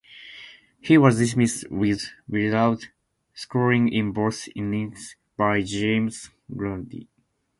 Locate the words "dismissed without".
1.19-2.87